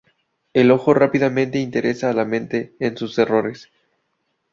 El 0.53 0.71
ojo 0.71 0.95
rápidamente 0.95 1.59
interesa 1.59 2.09
a 2.09 2.13
la 2.13 2.25
mente 2.25 2.73
en 2.79 2.97
sus 2.97 3.19
errores. 3.19 3.69